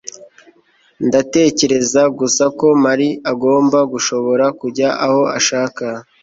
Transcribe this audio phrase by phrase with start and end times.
[1.07, 5.85] ndatekereza gusa ko kamali agomba gushobora kujya aho ashaka